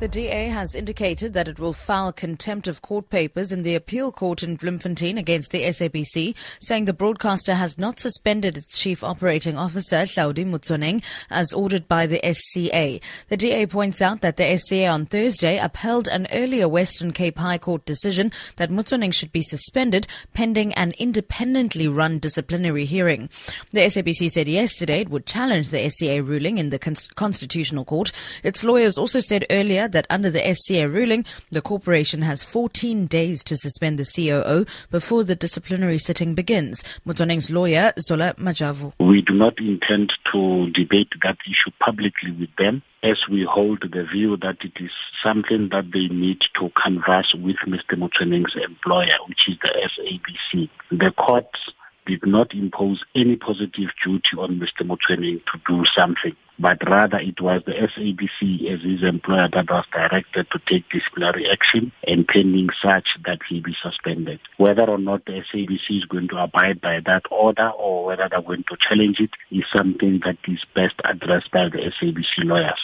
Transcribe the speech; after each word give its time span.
The 0.00 0.08
DA 0.08 0.48
has 0.48 0.74
indicated 0.74 1.34
that 1.34 1.46
it 1.46 1.58
will 1.58 1.74
file 1.74 2.10
contempt 2.10 2.66
of 2.66 2.80
court 2.80 3.10
papers 3.10 3.52
in 3.52 3.64
the 3.64 3.74
appeal 3.74 4.10
court 4.10 4.42
in 4.42 4.56
Bloemfontein 4.56 5.18
against 5.18 5.50
the 5.50 5.64
SABC, 5.64 6.34
saying 6.58 6.86
the 6.86 6.94
broadcaster 6.94 7.52
has 7.52 7.76
not 7.76 8.00
suspended 8.00 8.56
its 8.56 8.78
chief 8.78 9.04
operating 9.04 9.58
officer, 9.58 9.96
Hlaudi 9.96 10.46
Motsoeneng, 10.46 11.04
as 11.28 11.52
ordered 11.52 11.86
by 11.86 12.06
the 12.06 12.18
SCA. 12.24 12.98
The 13.28 13.36
DA 13.36 13.66
points 13.66 14.00
out 14.00 14.22
that 14.22 14.38
the 14.38 14.56
SCA 14.56 14.86
on 14.86 15.04
Thursday 15.04 15.58
upheld 15.58 16.08
an 16.08 16.26
earlier 16.32 16.66
Western 16.66 17.12
Cape 17.12 17.36
High 17.36 17.58
Court 17.58 17.84
decision 17.84 18.32
that 18.56 18.70
Motsoeneng 18.70 19.12
should 19.12 19.32
be 19.32 19.42
suspended 19.42 20.06
pending 20.32 20.72
an 20.74 20.94
independently 20.98 21.88
run 21.88 22.18
disciplinary 22.18 22.86
hearing. 22.86 23.28
The 23.72 23.80
SABC 23.80 24.30
said 24.30 24.48
yesterday 24.48 25.00
it 25.00 25.10
would 25.10 25.26
challenge 25.26 25.68
the 25.68 25.90
SCA 25.90 26.22
ruling 26.22 26.56
in 26.56 26.70
the 26.70 26.78
Constitutional 26.78 27.84
Court. 27.84 28.12
Its 28.42 28.64
lawyers 28.64 28.96
also 28.96 29.20
said 29.20 29.44
earlier 29.50 29.88
that 29.92 30.06
under 30.10 30.30
the 30.30 30.54
SCA 30.54 30.88
ruling, 30.88 31.24
the 31.50 31.60
corporation 31.60 32.22
has 32.22 32.42
14 32.44 33.06
days 33.06 33.44
to 33.44 33.56
suspend 33.56 33.98
the 33.98 34.04
COO 34.04 34.64
before 34.90 35.24
the 35.24 35.36
disciplinary 35.36 35.98
sitting 35.98 36.34
begins. 36.34 36.82
Motsoeneng's 37.06 37.50
lawyer, 37.50 37.92
Zola 37.98 38.34
Majavu. 38.34 38.92
We 38.98 39.22
do 39.22 39.34
not 39.34 39.58
intend 39.58 40.12
to 40.32 40.70
debate 40.70 41.12
that 41.22 41.38
issue 41.46 41.70
publicly 41.80 42.32
with 42.32 42.54
them 42.56 42.82
as 43.02 43.18
we 43.30 43.44
hold 43.44 43.82
the 43.92 44.04
view 44.04 44.36
that 44.36 44.58
it 44.62 44.72
is 44.76 44.90
something 45.22 45.70
that 45.70 45.90
they 45.92 46.08
need 46.08 46.40
to 46.58 46.70
converse 46.80 47.34
with 47.34 47.56
Mr. 47.66 47.96
Motsoeneng's 47.96 48.54
employer, 48.56 49.16
which 49.28 49.48
is 49.48 49.56
the 49.62 49.68
SABC. 49.68 50.68
The 50.90 51.10
courts 51.12 51.58
did 52.06 52.26
not 52.26 52.54
impose 52.54 53.04
any 53.14 53.36
positive 53.36 53.90
duty 54.04 54.36
on 54.38 54.58
Mr. 54.58 54.86
Motsoeneng 54.86 55.42
to 55.44 55.60
do 55.66 55.84
something, 55.94 56.34
but 56.58 56.78
rather 56.88 57.18
it 57.18 57.40
was 57.40 57.62
the 57.66 57.72
SABC 57.72 58.72
as 58.72 58.82
his 58.82 59.02
employer 59.02 59.48
that 59.52 59.70
was 59.70 59.84
directed 59.92 60.46
to 60.50 60.58
take 60.66 60.88
disciplinary 60.90 61.48
action 61.48 61.92
and 62.06 62.26
pending 62.26 62.68
such 62.82 63.08
that 63.24 63.38
he 63.48 63.60
be 63.60 63.74
suspended. 63.82 64.40
Whether 64.56 64.88
or 64.88 64.98
not 64.98 65.24
the 65.24 65.42
SABC 65.52 65.98
is 65.98 66.04
going 66.04 66.28
to 66.28 66.42
abide 66.42 66.80
by 66.80 67.00
that 67.06 67.22
order 67.30 67.70
or 67.70 68.04
whether 68.06 68.28
they're 68.30 68.42
going 68.42 68.64
to 68.68 68.76
challenge 68.80 69.20
it 69.20 69.30
is 69.50 69.64
something 69.74 70.20
that 70.24 70.38
is 70.48 70.64
best 70.74 70.94
addressed 71.04 71.50
by 71.50 71.68
the 71.68 71.92
SABC 72.00 72.44
lawyers. 72.44 72.80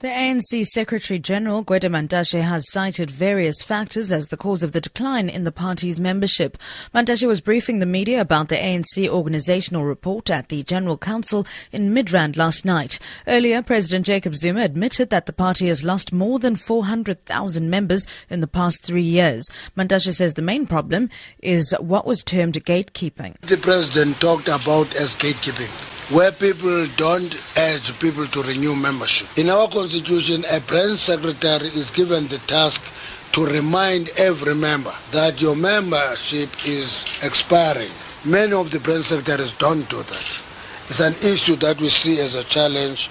The 0.00 0.08
ANC 0.08 0.66
Secretary 0.66 1.20
General 1.20 1.64
Gwede 1.64 1.88
Mantashe 1.88 2.42
has 2.42 2.68
cited 2.72 3.12
various 3.12 3.62
factors 3.62 4.10
as 4.10 4.26
the 4.26 4.36
cause 4.36 4.64
of 4.64 4.72
the 4.72 4.80
decline 4.80 5.28
in 5.28 5.44
the 5.44 5.52
party's 5.52 6.00
membership. 6.00 6.58
Mantashe 6.92 7.24
was 7.28 7.40
briefing 7.40 7.78
the 7.78 7.86
media 7.86 8.20
about 8.20 8.48
the 8.48 8.56
ANC 8.56 9.08
organizational 9.08 9.84
report 9.84 10.30
at 10.30 10.48
the 10.48 10.64
General 10.64 10.98
Council 10.98 11.46
in 11.70 11.94
Midrand 11.94 12.36
last 12.36 12.64
night. 12.64 12.98
Earlier, 13.28 13.62
President 13.62 14.04
Jacob 14.04 14.34
Zuma 14.34 14.62
admitted 14.62 15.10
that 15.10 15.26
the 15.26 15.32
party 15.32 15.68
has 15.68 15.84
lost 15.84 16.12
more 16.12 16.40
than 16.40 16.56
400,000 16.56 17.70
members 17.70 18.04
in 18.28 18.40
the 18.40 18.48
past 18.48 18.84
three 18.84 19.00
years. 19.00 19.48
Mantashe 19.76 20.12
says 20.12 20.34
the 20.34 20.42
main 20.42 20.66
problem 20.66 21.08
is 21.38 21.72
what 21.78 22.04
was 22.04 22.24
termed 22.24 22.54
gatekeeping. 22.64 23.40
The 23.42 23.58
president 23.58 24.20
talked 24.20 24.48
about 24.48 24.92
as 24.96 25.14
gatekeeping 25.14 25.83
where 26.10 26.32
people 26.32 26.86
don't 26.96 27.34
urge 27.58 27.98
people 27.98 28.26
to 28.26 28.42
renew 28.42 28.74
membership. 28.74 29.26
In 29.38 29.48
our 29.48 29.68
constitution, 29.68 30.44
a 30.50 30.60
branch 30.60 30.98
secretary 30.98 31.68
is 31.68 31.90
given 31.90 32.28
the 32.28 32.38
task 32.46 32.92
to 33.32 33.46
remind 33.46 34.10
every 34.18 34.54
member 34.54 34.94
that 35.12 35.40
your 35.40 35.56
membership 35.56 36.50
is 36.66 37.04
expiring. 37.22 37.90
Many 38.24 38.52
of 38.52 38.70
the 38.70 38.80
branch 38.80 39.04
secretaries 39.04 39.52
don't 39.52 39.88
do 39.88 40.02
that. 40.02 40.42
It's 40.88 41.00
an 41.00 41.14
issue 41.14 41.56
that 41.56 41.80
we 41.80 41.88
see 41.88 42.20
as 42.20 42.34
a 42.34 42.44
challenge 42.44 43.08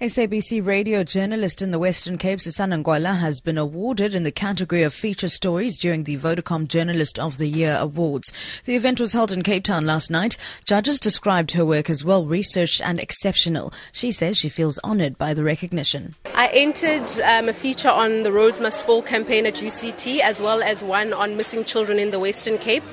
SABC 0.00 0.64
radio 0.64 1.02
journalist 1.02 1.60
in 1.60 1.72
the 1.72 1.78
Western 1.80 2.18
Cape, 2.18 2.40
Susana 2.40 2.78
Ngwala, 2.78 3.18
has 3.18 3.40
been 3.40 3.58
awarded 3.58 4.14
in 4.14 4.22
the 4.22 4.30
category 4.30 4.84
of 4.84 4.94
feature 4.94 5.28
stories 5.28 5.76
during 5.76 6.04
the 6.04 6.16
Vodacom 6.16 6.68
Journalist 6.68 7.18
of 7.18 7.36
the 7.36 7.48
Year 7.48 7.76
Awards. 7.80 8.32
The 8.64 8.76
event 8.76 9.00
was 9.00 9.12
held 9.12 9.32
in 9.32 9.42
Cape 9.42 9.64
Town 9.64 9.86
last 9.86 10.08
night. 10.08 10.36
Judges 10.64 11.00
described 11.00 11.50
her 11.50 11.66
work 11.66 11.90
as 11.90 12.04
well 12.04 12.24
researched 12.24 12.80
and 12.80 13.00
exceptional. 13.00 13.72
She 13.90 14.12
says 14.12 14.36
she 14.36 14.48
feels 14.48 14.78
honored 14.84 15.18
by 15.18 15.34
the 15.34 15.42
recognition. 15.42 16.14
I 16.32 16.46
entered 16.52 17.10
um, 17.24 17.48
a 17.48 17.52
feature 17.52 17.90
on 17.90 18.22
the 18.22 18.30
Rhodes 18.30 18.60
Must 18.60 18.86
Fall 18.86 19.02
campaign 19.02 19.46
at 19.46 19.54
UCT, 19.54 20.20
as 20.20 20.40
well 20.40 20.62
as 20.62 20.84
one 20.84 21.12
on 21.12 21.36
missing 21.36 21.64
children 21.64 21.98
in 21.98 22.12
the 22.12 22.20
Western 22.20 22.58
Cape. 22.58 22.84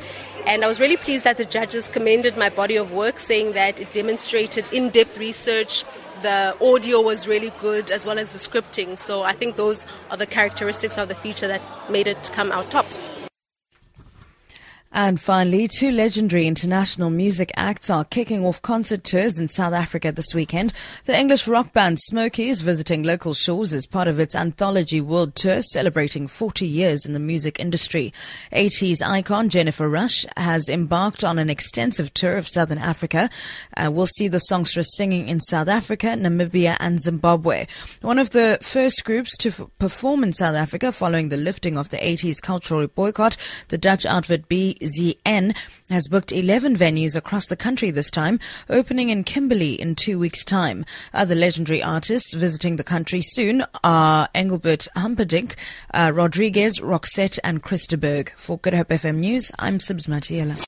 And 0.47 0.63
I 0.63 0.67
was 0.67 0.79
really 0.79 0.97
pleased 0.97 1.23
that 1.23 1.37
the 1.37 1.45
judges 1.45 1.87
commended 1.87 2.35
my 2.35 2.49
body 2.49 2.77
of 2.77 2.93
work, 2.93 3.19
saying 3.19 3.53
that 3.53 3.79
it 3.79 3.93
demonstrated 3.93 4.65
in 4.71 4.89
depth 4.89 5.19
research 5.19 5.83
the 6.21 6.55
audio 6.61 7.01
was 7.01 7.27
really 7.27 7.51
good 7.59 7.91
as 7.91 8.05
well 8.05 8.19
as 8.19 8.33
the 8.33 8.39
scripting. 8.39 8.97
So 8.97 9.23
I 9.23 9.33
think 9.33 9.55
those 9.55 9.85
are 10.09 10.17
the 10.17 10.25
characteristics 10.25 10.97
of 10.97 11.07
the 11.07 11.15
feature 11.15 11.47
that 11.47 11.61
made 11.89 12.07
it 12.07 12.29
come 12.33 12.51
out 12.51 12.69
tops. 12.71 13.09
And 14.97 15.19
finally, 15.19 15.67
two 15.67 15.91
legendary 15.91 16.47
international 16.47 17.09
music 17.09 17.51
acts 17.57 17.89
are 17.89 18.05
kicking 18.05 18.45
off 18.45 18.61
concert 18.61 19.03
tours 19.03 19.37
in 19.37 19.49
South 19.49 19.73
Africa 19.73 20.09
this 20.09 20.33
weekend. 20.33 20.71
The 21.03 21.19
English 21.19 21.49
rock 21.49 21.73
band 21.73 21.97
Smokie 22.09 22.47
is 22.47 22.61
visiting 22.61 23.03
local 23.03 23.33
shores 23.33 23.73
as 23.73 23.85
part 23.85 24.07
of 24.07 24.21
its 24.21 24.35
anthology 24.35 25.01
world 25.01 25.35
tour 25.35 25.61
celebrating 25.61 26.27
40 26.27 26.65
years 26.65 27.05
in 27.05 27.11
the 27.11 27.19
music 27.19 27.59
industry. 27.59 28.13
80s 28.53 29.05
icon 29.05 29.49
Jennifer 29.49 29.89
Rush 29.89 30.25
has 30.37 30.69
embarked 30.69 31.25
on 31.25 31.39
an 31.39 31.49
extensive 31.49 32.13
tour 32.13 32.37
of 32.37 32.47
Southern 32.47 32.77
Africa. 32.77 33.29
Uh, 33.75 33.91
we'll 33.91 34.07
see 34.07 34.29
the 34.29 34.39
songstress 34.39 34.95
singing 34.95 35.27
in 35.27 35.41
South 35.41 35.67
Africa, 35.67 36.07
Namibia 36.07 36.77
and 36.79 37.01
Zimbabwe. 37.01 37.67
One 38.01 38.17
of 38.17 38.29
the 38.29 38.59
first 38.61 39.03
groups 39.03 39.35
to 39.39 39.49
f- 39.49 39.67
perform 39.77 40.23
in 40.23 40.31
South 40.31 40.55
Africa 40.55 40.93
following 40.93 41.27
the 41.27 41.35
lifting 41.35 41.77
of 41.77 41.89
the 41.89 41.97
80s 41.97 42.41
cultural 42.41 42.87
boycott, 42.87 43.35
the 43.67 43.77
Dutch 43.77 44.05
outfit 44.05 44.47
B 44.47 44.77
ZN 44.85 45.55
has 45.89 46.07
booked 46.07 46.31
11 46.31 46.75
venues 46.75 47.15
across 47.15 47.47
the 47.47 47.55
country 47.55 47.91
this 47.91 48.09
time, 48.11 48.39
opening 48.69 49.09
in 49.09 49.23
Kimberley 49.23 49.73
in 49.73 49.95
two 49.95 50.17
weeks' 50.19 50.45
time. 50.45 50.85
Other 51.13 51.35
legendary 51.35 51.83
artists 51.83 52.33
visiting 52.33 52.75
the 52.75 52.83
country 52.83 53.21
soon 53.21 53.63
are 53.83 54.29
Engelbert 54.33 54.87
Humperdinck, 54.95 55.55
uh, 55.93 56.11
Rodriguez, 56.13 56.79
Roxette, 56.79 57.39
and 57.43 57.61
Chris 57.61 57.87
de 57.87 57.97
Burgh. 57.97 58.31
For 58.37 58.57
Good 58.57 58.73
Hope 58.73 58.89
FM 58.89 59.17
News, 59.17 59.51
I'm 59.59 59.79
Sibs 59.79 60.07
Matiela. 60.07 60.55